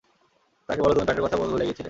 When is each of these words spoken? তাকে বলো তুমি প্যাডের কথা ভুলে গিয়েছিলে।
তাকে 0.69 0.81
বলো 0.81 0.93
তুমি 0.93 1.05
প্যাডের 1.05 1.23
কথা 1.25 1.37
ভুলে 1.41 1.65
গিয়েছিলে। 1.65 1.79